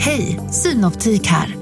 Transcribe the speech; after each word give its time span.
Hej, 0.00 0.40
Synoptik 0.50 1.26
här. 1.26 1.56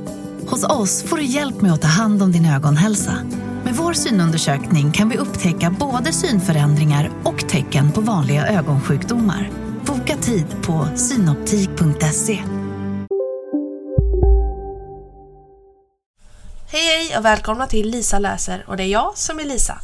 Hos 0.49 0.65
oss 0.65 1.03
får 1.03 1.17
du 1.17 1.25
hjälp 1.25 1.61
med 1.61 1.73
att 1.73 1.83
ta 1.83 1.89
hand 1.89 2.23
om 2.23 2.33
din 2.33 2.47
ögonhälsa. 2.47 3.19
Med 3.65 3.75
vår 3.75 3.93
synundersökning 3.93 4.93
kan 4.93 5.09
vi 5.09 5.17
upptäcka 5.17 5.71
både 5.71 6.13
synförändringar 6.13 7.11
och 7.25 7.49
tecken 7.49 7.93
på 7.93 8.01
vanliga 8.01 8.47
ögonsjukdomar. 8.47 9.51
Boka 9.87 10.17
tid 10.17 10.47
på 10.63 10.89
synoptik.se. 10.97 12.43
Hej 16.69 16.85
hej 16.85 17.19
och 17.19 17.25
välkomna 17.25 17.67
till 17.67 17.91
Lisa 17.91 18.19
läser 18.19 18.65
och 18.69 18.77
det 18.77 18.83
är 18.83 18.89
jag 18.89 19.19
som 19.19 19.41
är 19.41 19.45
Lisa. 19.45 19.79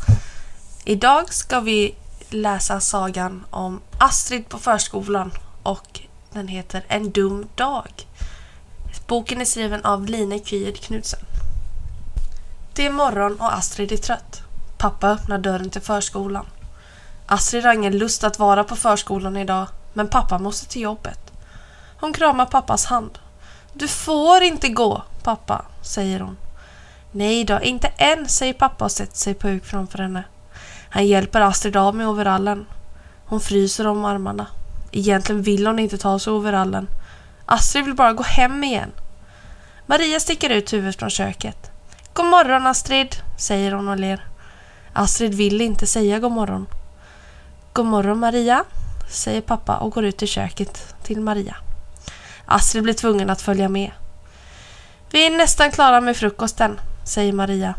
Idag 0.85 1.35
ska 1.35 1.61
vi 1.61 1.95
läsa 2.31 2.81
sagan 2.81 3.45
om 3.51 3.81
Astrid 3.99 4.49
på 4.49 4.59
förskolan 4.59 5.31
och 5.63 6.01
den 6.33 6.49
heter 6.49 6.85
En 6.89 7.11
dum 7.11 7.47
dag. 7.55 8.07
Boken 9.13 9.41
är 9.41 9.45
skriven 9.45 9.85
av 9.85 10.07
Line 10.07 10.45
Kyed 10.45 10.81
Knudsen. 10.81 11.21
Det 12.75 12.87
är 12.87 12.91
morgon 12.93 13.41
och 13.41 13.55
Astrid 13.55 13.93
är 13.93 13.97
trött. 13.97 14.43
Pappa 14.79 15.09
öppnar 15.09 15.39
dörren 15.39 15.71
till 15.71 15.81
förskolan. 15.81 16.47
Astrid 17.27 17.65
har 17.65 17.75
ingen 17.75 17.99
lust 17.99 18.25
att 18.25 18.39
vara 18.39 18.65
på 18.65 18.77
förskolan 18.77 19.37
idag, 19.37 19.67
men 19.93 20.09
pappa 20.09 20.39
måste 20.39 20.69
till 20.69 20.83
jobbet. 20.83 21.33
Hon 22.01 22.13
kramar 22.13 22.47
pappas 22.47 22.85
hand. 22.85 23.19
Du 23.73 23.89
får 23.89 24.43
inte 24.43 24.69
gå, 24.69 25.03
pappa, 25.23 25.65
säger 25.83 26.21
hon. 26.21 26.37
Nej 27.11 27.45
då, 27.45 27.61
inte 27.61 27.89
än, 27.89 28.29
säger 28.29 28.53
pappa 28.55 28.85
och 28.85 28.93
sätter 28.93 29.17
sig 29.17 29.35
på 29.35 29.49
huk 29.49 29.65
framför 29.65 29.99
henne. 29.99 30.25
Han 30.89 31.07
hjälper 31.07 31.41
Astrid 31.41 31.77
av 31.77 31.95
med 31.95 32.09
overallen. 32.09 32.67
Hon 33.27 33.41
fryser 33.41 33.87
om 33.87 34.05
armarna. 34.05 34.47
Egentligen 34.93 35.43
vill 35.43 35.67
hon 35.67 35.79
inte 35.79 35.99
ta 35.99 36.11
av 36.11 36.19
sig 36.19 36.33
overallen. 36.33 36.89
Astrid 37.47 37.85
vill 37.85 37.95
bara 37.95 38.13
gå 38.13 38.23
hem 38.23 38.65
igen. 38.65 38.91
Maria 39.87 40.21
sticker 40.21 40.51
ut 40.51 40.73
huvudet 40.73 40.99
från 40.99 41.11
köket. 41.11 41.71
God 42.13 42.27
morgon 42.27 42.67
Astrid, 42.67 43.17
säger 43.39 43.73
hon 43.73 43.89
och 43.89 43.99
ler. 43.99 44.27
Astrid 44.93 45.35
vill 45.35 45.61
inte 45.61 45.87
säga 45.87 46.19
god 46.19 46.33
morgon. 46.33 46.67
God 47.73 47.87
morgon 47.87 48.19
Maria, 48.19 48.65
säger 49.11 49.41
pappa 49.41 49.77
och 49.77 49.93
går 49.93 50.05
ut 50.05 50.23
i 50.23 50.27
köket 50.27 50.95
till 51.03 51.21
Maria. 51.21 51.57
Astrid 52.47 52.83
blir 52.85 52.95
tvungen 52.95 53.31
att 53.31 53.43
följa 53.43 53.69
med. 53.69 53.91
Vi 55.11 55.27
är 55.27 55.31
nästan 55.31 55.71
klara 55.71 56.01
med 56.01 56.17
frukosten, 56.17 56.81
säger 57.05 57.33
Maria. 57.33 57.75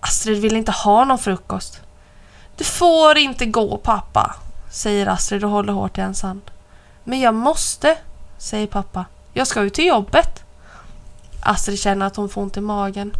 Astrid 0.00 0.42
vill 0.42 0.56
inte 0.56 0.72
ha 0.72 1.04
någon 1.04 1.18
frukost. 1.18 1.80
Du 2.56 2.64
får 2.64 3.18
inte 3.18 3.46
gå 3.46 3.76
pappa, 3.76 4.34
säger 4.70 5.06
Astrid 5.06 5.44
och 5.44 5.50
håller 5.50 5.72
hårt 5.72 5.98
i 5.98 6.00
hans 6.00 6.22
hand. 6.22 6.50
Men 7.04 7.20
jag 7.20 7.34
måste, 7.34 7.96
säger 8.38 8.66
pappa. 8.66 9.04
Jag 9.32 9.46
ska 9.46 9.62
ju 9.62 9.70
till 9.70 9.86
jobbet. 9.86 10.43
Astrid 11.44 11.78
känner 11.78 12.06
att 12.06 12.16
hon 12.16 12.28
får 12.28 12.42
ont 12.42 12.56
i 12.56 12.60
magen. 12.60 13.12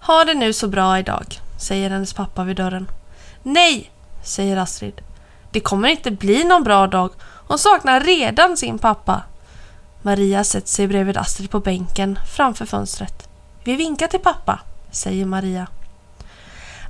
Ha 0.00 0.24
det 0.24 0.34
nu 0.34 0.52
så 0.52 0.68
bra 0.68 0.98
idag, 0.98 1.40
säger 1.60 1.90
hennes 1.90 2.12
pappa 2.12 2.44
vid 2.44 2.56
dörren. 2.56 2.90
Nej, 3.42 3.90
säger 4.22 4.56
Astrid. 4.56 5.00
Det 5.50 5.60
kommer 5.60 5.88
inte 5.88 6.10
bli 6.10 6.44
någon 6.44 6.64
bra 6.64 6.86
dag. 6.86 7.10
Hon 7.20 7.58
saknar 7.58 8.00
redan 8.00 8.56
sin 8.56 8.78
pappa. 8.78 9.22
Maria 10.02 10.44
sätter 10.44 10.68
sig 10.68 10.86
bredvid 10.86 11.16
Astrid 11.16 11.50
på 11.50 11.60
bänken 11.60 12.18
framför 12.36 12.66
fönstret. 12.66 13.28
Vi 13.64 13.76
vinkar 13.76 14.06
till 14.06 14.20
pappa, 14.20 14.60
säger 14.90 15.24
Maria. 15.24 15.66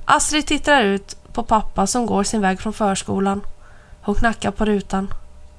Astrid 0.05 0.45
tittar 0.45 0.83
ut 0.83 1.33
på 1.33 1.43
pappa 1.43 1.87
som 1.87 2.05
går 2.05 2.23
sin 2.23 2.41
väg 2.41 2.61
från 2.61 2.73
förskolan. 2.73 3.41
Hon 4.01 4.15
knackar 4.15 4.51
på 4.51 4.65
rutan. 4.65 5.13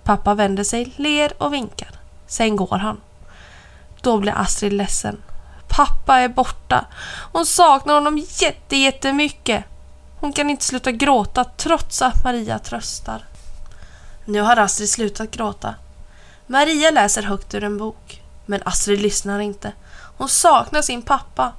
Pappa 0.04 0.34
vänder 0.34 0.64
sig, 0.64 0.92
ler 0.96 1.42
och 1.42 1.52
vinkar. 1.52 1.90
Sen 2.26 2.56
går 2.56 2.78
han. 2.78 3.00
Då 4.00 4.18
blir 4.18 4.32
Astrid 4.32 4.72
ledsen. 4.72 5.22
Pappa 5.68 6.16
är 6.16 6.28
borta. 6.28 6.84
Hon 7.32 7.46
saknar 7.46 7.94
honom 7.94 8.18
jätte, 8.18 8.76
jättemycket. 8.76 9.64
Hon 10.20 10.32
kan 10.32 10.50
inte 10.50 10.64
sluta 10.64 10.92
gråta 10.92 11.44
trots 11.44 12.02
att 12.02 12.24
Maria 12.24 12.58
tröstar. 12.58 13.24
Nu 14.24 14.40
har 14.40 14.56
Astrid 14.56 14.90
slutat 14.90 15.30
gråta. 15.30 15.74
Maria 16.46 16.90
läser 16.90 17.22
högt 17.22 17.54
ur 17.54 17.64
en 17.64 17.78
bok. 17.78 18.22
Men 18.46 18.62
Astrid 18.64 19.00
lyssnar 19.00 19.40
inte. 19.40 19.72
Hon 20.16 20.28
saknar 20.28 20.82
sin 20.82 21.02
pappa. 21.02 21.52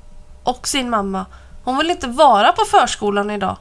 Och 0.44 0.68
sin 0.68 0.90
mamma. 0.90 1.26
Hon 1.64 1.78
vill 1.78 1.90
inte 1.90 2.08
vara 2.08 2.52
på 2.52 2.66
förskolan 2.66 3.32
idag. 3.32 3.58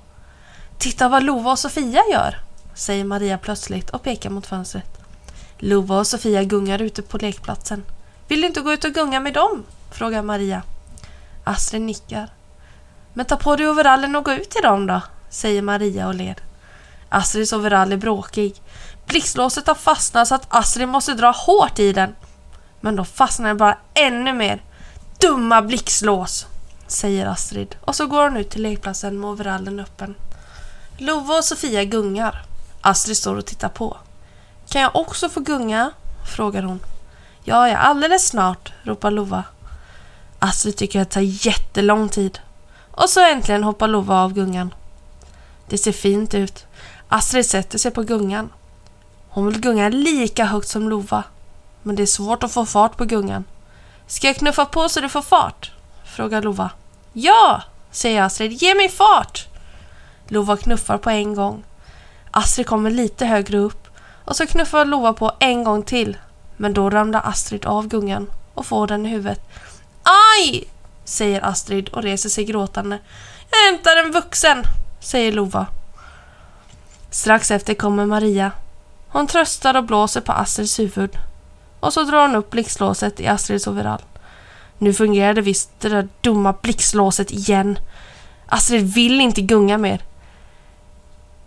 Titta 0.78 1.08
vad 1.08 1.22
Lova 1.22 1.50
och 1.50 1.58
Sofia 1.58 2.02
gör, 2.12 2.40
säger 2.74 3.04
Maria 3.04 3.38
plötsligt 3.38 3.90
och 3.90 4.02
pekar 4.02 4.30
mot 4.30 4.46
fönstret. 4.46 5.00
Lova 5.58 5.98
och 5.98 6.06
Sofia 6.06 6.44
gungar 6.44 6.82
ute 6.82 7.02
på 7.02 7.18
lekplatsen. 7.18 7.84
Vill 8.28 8.40
du 8.40 8.46
inte 8.46 8.60
gå 8.60 8.72
ut 8.72 8.84
och 8.84 8.92
gunga 8.92 9.20
med 9.20 9.34
dem? 9.34 9.64
frågar 9.90 10.22
Maria. 10.22 10.62
Astrid 11.44 11.82
nickar. 11.82 12.28
Men 13.12 13.26
ta 13.26 13.36
på 13.36 13.56
dig 13.56 13.68
overallen 13.68 14.16
och 14.16 14.24
gå 14.24 14.32
ut 14.32 14.50
till 14.50 14.62
dem 14.62 14.86
då, 14.86 15.00
säger 15.30 15.62
Maria 15.62 16.06
och 16.06 16.14
ler. 16.14 16.36
Astrids 17.08 17.52
overall 17.52 17.92
är 17.92 17.96
bråkig. 17.96 18.62
Blixtlåset 19.06 19.66
har 19.66 19.74
fastnat 19.74 20.28
så 20.28 20.34
att 20.34 20.46
Astrid 20.48 20.88
måste 20.88 21.14
dra 21.14 21.30
hårt 21.30 21.78
i 21.78 21.92
den. 21.92 22.14
Men 22.80 22.96
då 22.96 23.04
fastnar 23.04 23.48
den 23.48 23.56
bara 23.56 23.78
ännu 23.94 24.32
mer. 24.32 24.62
Dumma 25.20 25.62
blixtlås, 25.62 26.46
säger 26.86 27.26
Astrid 27.26 27.76
och 27.80 27.96
så 27.96 28.06
går 28.06 28.22
hon 28.22 28.36
ut 28.36 28.50
till 28.50 28.62
lekplatsen 28.62 29.20
med 29.20 29.30
overallen 29.30 29.80
öppen. 29.80 30.14
Lova 30.98 31.34
och 31.34 31.44
Sofia 31.44 31.84
gungar. 31.84 32.42
Astrid 32.80 33.16
står 33.16 33.36
och 33.36 33.46
tittar 33.46 33.68
på. 33.68 33.96
Kan 34.68 34.82
jag 34.82 34.96
också 34.96 35.28
få 35.28 35.40
gunga? 35.40 35.90
frågar 36.34 36.62
hon. 36.62 36.80
Ja, 37.44 37.68
ja, 37.68 37.76
alldeles 37.76 38.28
snart, 38.28 38.72
ropar 38.82 39.10
Lova. 39.10 39.44
Astrid 40.38 40.76
tycker 40.76 41.00
att 41.00 41.10
det 41.10 41.14
tar 41.14 41.46
jättelång 41.46 42.08
tid. 42.08 42.38
Och 42.90 43.10
så 43.10 43.20
äntligen 43.20 43.64
hoppar 43.64 43.88
Lova 43.88 44.22
av 44.22 44.32
gungan. 44.32 44.74
Det 45.68 45.78
ser 45.78 45.92
fint 45.92 46.34
ut. 46.34 46.66
Astrid 47.08 47.46
sätter 47.46 47.78
sig 47.78 47.90
på 47.90 48.02
gungan. 48.02 48.50
Hon 49.28 49.46
vill 49.46 49.60
gunga 49.60 49.88
lika 49.88 50.44
högt 50.44 50.68
som 50.68 50.88
Lova. 50.88 51.24
Men 51.82 51.96
det 51.96 52.02
är 52.02 52.06
svårt 52.06 52.42
att 52.42 52.52
få 52.52 52.66
fart 52.66 52.96
på 52.96 53.04
gungan. 53.04 53.44
Ska 54.06 54.26
jag 54.26 54.36
knuffa 54.36 54.64
på 54.64 54.88
så 54.88 55.00
du 55.00 55.08
får 55.08 55.22
fart? 55.22 55.72
frågar 56.04 56.42
Lova. 56.42 56.70
Ja, 57.12 57.62
säger 57.90 58.22
Astrid. 58.22 58.52
Ge 58.52 58.74
mig 58.74 58.88
fart! 58.88 59.46
Lova 60.28 60.56
knuffar 60.56 60.98
på 60.98 61.10
en 61.10 61.34
gång. 61.34 61.64
Astrid 62.30 62.66
kommer 62.66 62.90
lite 62.90 63.26
högre 63.26 63.58
upp 63.58 63.88
och 64.24 64.36
så 64.36 64.46
knuffar 64.46 64.84
Lova 64.84 65.12
på 65.12 65.32
en 65.38 65.64
gång 65.64 65.82
till. 65.82 66.16
Men 66.60 66.74
då 66.74 66.90
ramlar 66.90 67.22
Astrid 67.24 67.66
av 67.66 67.88
gungan 67.88 68.30
och 68.54 68.66
får 68.66 68.86
den 68.86 69.06
i 69.06 69.08
huvudet. 69.08 69.40
Aj! 70.02 70.68
säger 71.04 71.44
Astrid 71.44 71.88
och 71.88 72.02
reser 72.02 72.28
sig 72.28 72.44
gråtande. 72.44 72.98
Jag 73.50 73.72
hämtar 73.72 73.96
en 73.96 74.12
vuxen, 74.12 74.62
säger 75.00 75.32
Lova. 75.32 75.66
Strax 77.10 77.50
efter 77.50 77.74
kommer 77.74 78.06
Maria. 78.06 78.52
Hon 79.08 79.26
tröstar 79.26 79.76
och 79.76 79.84
blåser 79.84 80.20
på 80.20 80.32
Astrids 80.32 80.78
huvud. 80.78 81.18
Och 81.80 81.92
så 81.92 82.02
drar 82.02 82.22
hon 82.22 82.36
upp 82.36 82.50
blixtlåset 82.50 83.20
i 83.20 83.26
Astrids 83.26 83.66
overall. 83.66 84.02
Nu 84.78 84.92
fungerade 84.92 85.40
visst 85.40 85.70
det 85.80 85.88
där 85.88 86.08
dumma 86.20 86.54
blixtlåset 86.62 87.30
igen. 87.30 87.78
Astrid 88.46 88.94
vill 88.94 89.20
inte 89.20 89.40
gunga 89.40 89.78
mer. 89.78 90.02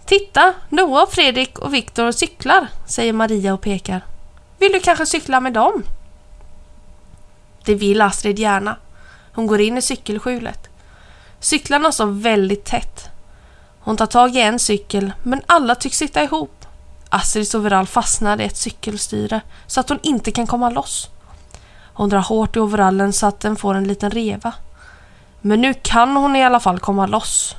Titta, 0.06 0.54
Noah, 0.70 1.10
Fredrik 1.10 1.60
och 1.60 1.74
Viktor 1.74 2.12
cyklar, 2.12 2.68
säger 2.88 3.14
Maria 3.14 3.54
och 3.54 3.62
pekar. 3.62 4.02
Vill 4.62 4.72
du 4.72 4.80
kanske 4.80 5.06
cykla 5.06 5.40
med 5.40 5.54
dem? 5.54 5.84
Det 7.66 7.76
vill 7.76 8.02
Astrid 8.02 8.40
gärna. 8.40 8.76
Hon 9.34 9.48
går 9.48 9.62
in 9.62 9.78
i 9.78 9.82
cykelskjulet. 9.82 10.70
Cyklarna 11.40 11.92
står 11.92 12.06
väldigt 12.06 12.66
tätt. 12.66 13.10
Hon 13.80 13.98
tar 13.98 14.06
tag 14.06 14.36
i 14.36 14.42
en 14.42 14.60
cykel, 14.60 15.14
men 15.24 15.42
alla 15.46 15.76
tycks 15.76 15.98
sitta 15.98 16.24
ihop. 16.24 16.66
Astrids 17.10 17.56
overall 17.56 17.88
fastnar 17.88 18.42
i 18.42 18.46
ett 18.46 18.58
cykelstyre 18.58 19.42
så 19.68 19.80
att 19.80 19.90
hon 19.90 20.00
inte 20.04 20.32
kan 20.32 20.48
komma 20.48 20.70
loss. 20.70 21.10
Hon 21.94 22.10
drar 22.10 22.20
hårt 22.20 22.56
i 22.56 22.60
overallen 22.60 23.14
så 23.14 23.28
att 23.28 23.40
den 23.40 23.56
får 23.56 23.76
en 23.76 23.88
liten 23.88 24.12
reva. 24.12 24.54
Men 25.42 25.62
nu 25.62 25.74
kan 25.74 26.16
hon 26.16 26.36
i 26.36 26.44
alla 26.44 26.60
fall 26.60 26.80
komma 26.80 27.06
loss. 27.06 27.56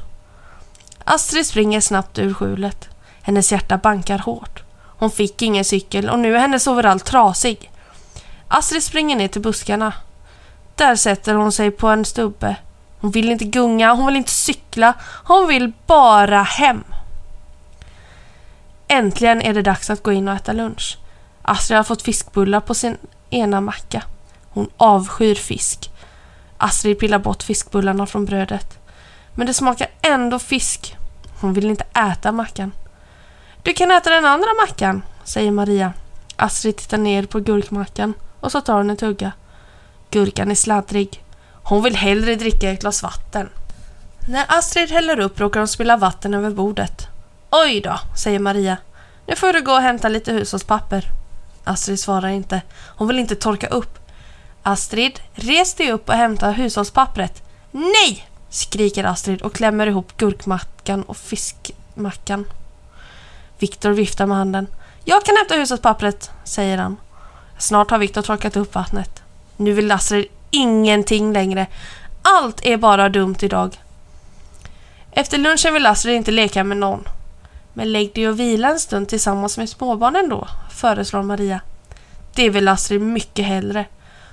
Astrid 1.04 1.46
springer 1.46 1.80
snabbt 1.80 2.18
ur 2.18 2.34
skjulet. 2.34 2.88
Hennes 3.22 3.52
hjärta 3.52 3.78
bankar 3.78 4.18
hårt. 4.18 4.62
Hon 5.02 5.10
fick 5.10 5.42
ingen 5.42 5.64
cykel 5.64 6.10
och 6.10 6.18
nu 6.18 6.34
är 6.34 6.38
hennes 6.38 6.66
overall 6.66 7.00
trasig. 7.00 7.70
Astrid 8.48 8.82
springer 8.82 9.16
ner 9.16 9.28
till 9.28 9.40
buskarna. 9.40 9.92
Där 10.74 10.96
sätter 10.96 11.34
hon 11.34 11.52
sig 11.52 11.70
på 11.70 11.88
en 11.88 12.04
stubbe. 12.04 12.56
Hon 13.00 13.10
vill 13.10 13.30
inte 13.30 13.44
gunga, 13.44 13.92
hon 13.92 14.06
vill 14.06 14.16
inte 14.16 14.30
cykla, 14.30 14.94
hon 15.24 15.48
vill 15.48 15.72
bara 15.86 16.42
hem. 16.42 16.84
Äntligen 18.88 19.42
är 19.42 19.54
det 19.54 19.62
dags 19.62 19.90
att 19.90 20.02
gå 20.02 20.12
in 20.12 20.28
och 20.28 20.34
äta 20.34 20.52
lunch. 20.52 20.98
Astrid 21.42 21.76
har 21.76 21.84
fått 21.84 22.02
fiskbullar 22.02 22.60
på 22.60 22.74
sin 22.74 22.96
ena 23.30 23.60
macka. 23.60 24.02
Hon 24.50 24.70
avskyr 24.76 25.34
fisk. 25.34 25.90
Astrid 26.56 26.98
pillar 26.98 27.18
bort 27.18 27.42
fiskbullarna 27.42 28.06
från 28.06 28.24
brödet. 28.24 28.78
Men 29.34 29.46
det 29.46 29.54
smakar 29.54 29.88
ändå 30.02 30.38
fisk. 30.38 30.96
Hon 31.40 31.52
vill 31.52 31.70
inte 31.70 31.84
äta 31.84 32.32
mackan. 32.32 32.72
Du 33.62 33.72
kan 33.72 33.90
äta 33.90 34.10
den 34.10 34.24
andra 34.24 34.48
mackan, 34.60 35.02
säger 35.24 35.50
Maria. 35.50 35.92
Astrid 36.36 36.76
tittar 36.76 36.98
ner 36.98 37.26
på 37.26 37.40
gurkmackan 37.40 38.14
och 38.40 38.52
så 38.52 38.60
tar 38.60 38.76
hon 38.76 38.90
en 38.90 38.96
tugga. 38.96 39.32
Gurkan 40.10 40.50
är 40.50 40.54
sladdrig. 40.54 41.24
Hon 41.62 41.82
vill 41.82 41.96
hellre 41.96 42.34
dricka 42.34 42.70
ett 42.70 42.80
glas 42.80 43.02
vatten. 43.02 43.48
När 44.28 44.44
Astrid 44.48 44.90
häller 44.90 45.20
upp 45.20 45.40
råkar 45.40 45.60
hon 45.60 45.68
spilla 45.68 45.96
vatten 45.96 46.34
över 46.34 46.50
bordet. 46.50 47.06
Oj 47.50 47.80
då, 47.80 47.98
säger 48.16 48.38
Maria. 48.38 48.76
Nu 49.26 49.36
får 49.36 49.52
du 49.52 49.62
gå 49.62 49.72
och 49.72 49.82
hämta 49.82 50.08
lite 50.08 50.32
hushållspapper. 50.32 51.04
Astrid 51.64 52.00
svarar 52.00 52.28
inte. 52.28 52.62
Hon 52.96 53.08
vill 53.08 53.18
inte 53.18 53.34
torka 53.34 53.66
upp. 53.66 53.98
Astrid, 54.62 55.20
res 55.34 55.74
dig 55.74 55.92
upp 55.92 56.08
och 56.08 56.14
hämta 56.14 56.50
hushållspappret. 56.50 57.42
Nej! 57.70 58.28
skriker 58.50 59.04
Astrid 59.04 59.42
och 59.42 59.54
klämmer 59.54 59.86
ihop 59.86 60.16
gurkmackan 60.16 61.02
och 61.02 61.16
fiskmackan. 61.16 62.44
Viktor 63.62 63.90
viftar 63.90 64.26
med 64.26 64.36
handen. 64.36 64.66
Jag 65.04 65.24
kan 65.24 65.36
hämta 65.36 65.54
hushållspappret, 65.54 66.30
säger 66.44 66.78
han. 66.78 66.96
Snart 67.58 67.90
har 67.90 67.98
Viktor 67.98 68.22
torkat 68.22 68.56
upp 68.56 68.74
vattnet. 68.74 69.22
Nu 69.56 69.72
vill 69.72 69.90
Astrid 69.90 70.26
ingenting 70.50 71.32
längre. 71.32 71.66
Allt 72.22 72.66
är 72.66 72.76
bara 72.76 73.08
dumt 73.08 73.36
idag. 73.40 73.80
Efter 75.10 75.38
lunchen 75.38 75.74
vill 75.74 75.86
Astrid 75.86 76.14
inte 76.14 76.30
leka 76.30 76.64
med 76.64 76.76
någon. 76.76 77.04
Men 77.72 77.92
lägg 77.92 78.14
dig 78.14 78.28
och 78.28 78.40
vila 78.40 78.68
en 78.68 78.80
stund 78.80 79.08
tillsammans 79.08 79.58
med 79.58 79.68
småbarnen 79.68 80.28
då, 80.28 80.48
föreslår 80.70 81.22
Maria. 81.22 81.60
Det 82.34 82.50
vill 82.50 82.68
Astrid 82.68 83.00
mycket 83.00 83.46
hellre. 83.46 83.84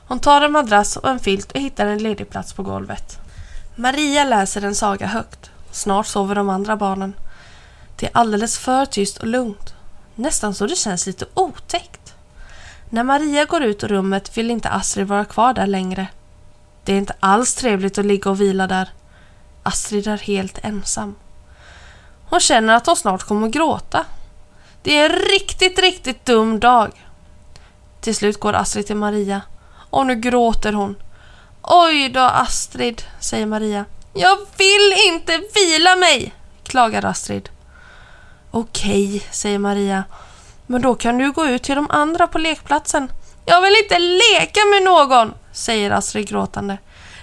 Hon 0.08 0.20
tar 0.20 0.42
en 0.42 0.52
madrass 0.52 0.98
och 0.98 1.10
en 1.10 1.20
filt 1.20 1.52
och 1.52 1.60
hittar 1.60 1.88
en 1.88 2.04
ledig 2.04 2.30
plats 2.30 2.54
på 2.54 2.64
golvet. 2.64 3.20
Maria 3.76 4.24
läser 4.24 4.62
en 4.62 4.76
saga 4.76 5.08
högt. 5.08 5.52
Snart 5.72 6.08
sover 6.08 6.36
de 6.36 6.50
andra 6.50 6.76
barnen. 6.76 7.14
Det 8.00 8.06
är 8.06 8.12
alldeles 8.14 8.58
för 8.58 8.86
tyst 8.86 9.18
och 9.18 9.28
lugnt. 9.28 9.74
Nästan 10.16 10.56
så 10.56 10.68
det 10.68 10.76
känns 10.76 11.06
lite 11.06 11.26
otäckt. 11.34 12.14
När 12.90 13.04
Maria 13.04 13.46
går 13.46 13.64
ut 13.64 13.84
ur 13.84 13.88
rummet 13.88 14.38
vill 14.38 14.52
inte 14.52 14.70
Astrid 14.70 15.08
vara 15.08 15.26
kvar 15.26 15.54
där 15.54 15.68
längre. 15.68 16.08
Det 16.84 16.94
är 16.94 16.98
inte 16.98 17.16
alls 17.20 17.54
trevligt 17.56 17.98
att 17.98 18.06
ligga 18.06 18.30
och 18.30 18.42
vila 18.42 18.68
där. 18.68 18.90
Astrid 19.64 20.08
är 20.08 20.18
helt 20.18 20.60
ensam. 20.64 21.16
Hon 22.30 22.40
känner 22.40 22.76
att 22.76 22.86
hon 22.86 22.96
snart 22.96 23.24
kommer 23.24 23.48
att 23.48 23.54
gråta. 23.54 24.06
Det 24.84 24.98
är 24.98 25.10
en 25.10 25.16
riktigt, 25.16 25.80
riktigt 25.80 26.26
dum 26.26 26.60
dag. 26.60 27.06
Till 28.02 28.16
slut 28.16 28.40
går 28.40 28.54
Astrid 28.54 28.88
till 28.88 28.96
Maria 28.96 29.42
och 29.90 30.06
nu 30.06 30.16
gråter 30.16 30.74
hon. 30.74 30.96
Oj 31.62 32.10
då 32.10 32.20
Astrid, 32.20 33.02
säger 33.20 33.46
Maria. 33.46 33.86
Jag 34.14 34.38
vill 34.58 34.94
inte 35.08 35.42
vila 35.56 35.96
mig, 35.96 36.34
klagar 36.64 37.06
Astrid. 37.06 37.50
Okej, 38.52 39.24
säger 39.32 39.60
Maria. 39.60 40.04
Men 40.68 40.82
då 40.82 40.96
kan 40.96 41.18
du 41.18 41.32
gå 41.32 41.48
ut 41.48 41.64
till 41.64 41.76
de 41.76 41.88
andra 41.90 42.28
på 42.28 42.38
lekplatsen. 42.38 43.12
Jag 43.46 43.62
vill 43.62 43.76
inte 43.84 44.00
leka 44.00 44.60
med 44.74 44.84
någon, 44.84 45.34
säger 45.52 45.92
Astrid 45.92 46.28
gråtande. 46.28 46.78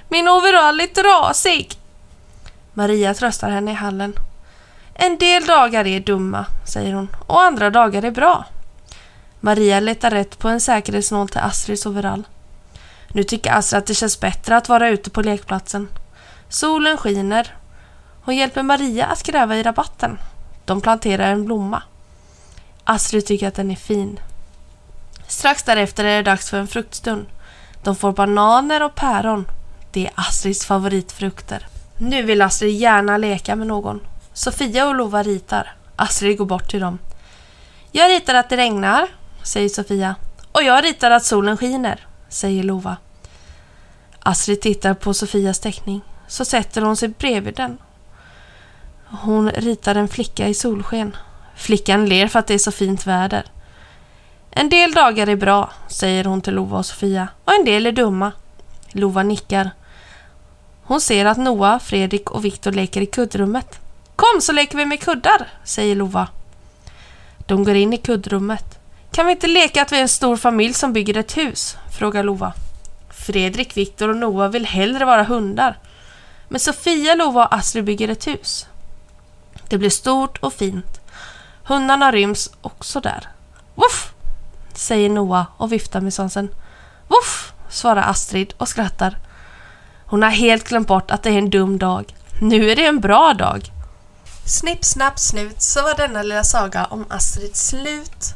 Min 0.08 0.28
overall 0.28 0.81
är 0.81 0.87
trasig. 0.87 1.78
Maria 2.75 3.14
tröstar 3.14 3.50
henne 3.50 3.70
i 3.70 3.75
hallen. 3.75 4.14
En 4.94 5.19
del 5.19 5.46
dagar 5.46 5.87
är 5.87 6.00
dumma, 6.00 6.46
säger 6.67 6.93
hon, 6.93 7.08
och 7.26 7.43
andra 7.43 7.70
dagar 7.70 8.05
är 8.05 8.11
bra. 8.11 8.44
Maria 9.40 9.81
letar 9.81 10.11
rätt 10.11 10.38
på 10.38 10.49
en 10.49 10.61
säkerhetsnål 10.61 11.28
till 11.28 11.40
Astrids 11.40 11.87
overall. 11.87 12.23
Nu 13.08 13.23
tycker 13.23 13.52
Astrid 13.52 13.78
att 13.78 13.87
det 13.87 13.94
känns 13.94 14.20
bättre 14.20 14.56
att 14.56 14.69
vara 14.69 14.88
ute 14.88 15.11
på 15.11 15.23
lekplatsen. 15.23 15.88
Solen 16.49 16.96
skiner. 16.96 17.55
Hon 18.23 18.37
hjälper 18.37 18.62
Maria 18.62 19.06
att 19.06 19.23
gräva 19.23 19.56
i 19.56 19.62
rabatten. 19.62 20.19
De 20.67 20.81
planterar 20.81 21.33
en 21.33 21.45
blomma. 21.45 21.83
Astrid 22.85 23.27
tycker 23.27 23.49
att 23.49 23.55
den 23.55 23.71
är 23.71 23.77
fin. 23.77 24.21
Strax 25.29 25.63
därefter 25.63 26.05
är 26.05 26.17
det 26.17 26.31
dags 26.31 26.51
för 26.51 26.59
en 26.59 26.67
fruktstund. 26.67 27.27
De 27.83 27.97
får 27.97 28.13
bananer 28.13 28.83
och 28.83 28.95
päron. 28.95 29.47
Det 29.93 30.07
är 30.07 30.13
Astrids 30.15 30.67
favoritfrukter. 30.67 31.67
Nu 31.99 32.23
vill 32.23 32.43
Astrid 32.43 32.77
gärna 32.77 33.17
leka 33.17 33.57
med 33.57 33.67
någon. 33.67 34.01
Sofia 34.33 34.89
och 34.89 34.95
Lova 34.95 35.23
ritar. 35.23 35.75
Astrid 35.97 36.39
går 36.39 36.47
bort 36.47 36.71
till 36.71 36.81
dem. 36.81 36.99
Jag 37.93 38.11
ritar 38.11 38.35
att 38.35 38.49
det 38.49 38.57
regnar, 38.57 39.09
säger 39.43 39.69
Sofia. 39.69 40.15
Och 40.53 40.62
jag 40.62 40.85
ritar 40.85 41.11
att 41.11 41.25
solen 41.25 41.57
skiner, 41.57 42.07
säger 42.29 42.62
Lova. 42.62 42.97
Astrid 44.19 44.61
tittar 44.61 44.95
på 44.95 45.15
Sofias 45.15 45.61
teckning. 45.61 46.01
Så 46.29 46.45
sätter 46.45 46.83
hon 46.83 46.97
sig 46.97 47.09
bredvid 47.09 47.55
den. 47.55 47.79
Hon 49.23 49.51
ritar 49.51 49.95
en 49.95 50.09
flicka 50.09 50.49
i 50.49 50.55
solsken. 50.55 51.17
Flickan 51.57 52.07
ler 52.07 52.29
för 52.29 52.39
att 52.39 52.47
det 52.47 52.55
är 52.55 52.59
så 52.59 52.73
fint 52.73 53.07
väder. 53.07 53.45
En 54.51 54.69
del 54.69 54.93
dagar 54.93 55.27
är 55.27 55.37
bra, 55.37 55.71
säger 55.89 56.25
hon 56.25 56.41
till 56.41 56.55
Lova 56.55 56.79
och 56.79 56.87
Sofia. 56.87 57.29
Och 57.45 57.53
en 57.53 57.65
del 57.65 57.87
är 57.87 57.93
dumma. 57.93 58.33
Lova 58.89 59.23
nickar. 59.23 59.71
Hon 60.83 61.01
ser 61.01 61.25
att 61.25 61.39
Noah, 61.39 61.79
Fredrik 61.79 62.31
och 62.31 62.45
Viktor 62.45 62.73
leker 62.73 63.01
i 63.01 63.07
kuddrummet. 63.07 63.81
Kom 64.17 64.41
så 64.41 64.53
leker 64.53 64.79
vi 64.79 64.87
med 64.87 65.01
kuddar, 65.01 65.49
säger 65.65 65.95
Lova. 65.95 66.29
De 67.47 67.65
går 67.65 67.75
in 67.75 67.93
i 67.93 67.97
kuddrummet. 67.99 68.79
Kan 69.11 69.27
vi 69.27 69.33
inte 69.33 69.47
leka 69.47 69.83
att 69.83 69.93
vi 69.93 69.97
är 69.97 70.03
en 70.03 70.09
stor 70.09 70.37
familj 70.37 70.75
som 70.75 70.93
bygger 70.93 71.17
ett 71.17 71.37
hus? 71.37 71.77
frågar 71.99 72.23
Lova. 72.23 72.53
Fredrik, 73.11 73.77
Viktor 73.77 74.09
och 74.09 74.17
Noah 74.17 74.51
vill 74.51 74.67
hellre 74.67 75.05
vara 75.05 75.25
hundar. 75.25 75.79
Men 76.49 76.61
Sofia, 76.61 77.15
Lova 77.15 77.47
och 77.47 77.55
Astrid 77.55 77.85
bygger 77.85 78.09
ett 78.09 78.27
hus. 78.27 78.67
Det 79.69 79.79
blir 79.79 79.91
stort 79.91 80.39
och 80.39 80.53
fint. 80.53 81.01
Hundarna 81.65 82.13
ryms 82.13 82.51
också 82.61 83.01
där. 83.01 83.29
Voff! 83.75 84.13
säger 84.75 85.11
Noah 85.11 85.47
och 85.57 85.73
viftar 85.73 86.01
med 86.01 86.15
svansen. 86.15 86.49
Voff! 87.09 87.53
svarar 87.69 88.03
Astrid 88.03 88.55
och 88.59 88.69
skrattar. 88.69 89.19
Hon 90.07 90.23
har 90.23 90.31
helt 90.31 90.69
glömt 90.69 90.89
bort 90.89 91.11
att 91.11 91.23
det 91.23 91.31
är 91.31 91.39
en 91.39 91.51
dum 91.51 91.79
dag. 91.79 92.15
Nu 92.41 92.71
är 92.71 92.77
det 92.77 92.87
en 92.87 93.01
bra 93.01 93.35
dag. 93.35 93.73
Snipp, 94.45 94.85
snapp, 94.85 95.19
snut 95.19 95.63
så 95.63 95.83
var 95.83 95.95
denna 95.95 96.23
lilla 96.23 96.45
saga 96.45 96.85
om 96.85 97.07
Astrid 97.09 97.57
slut. 97.57 98.35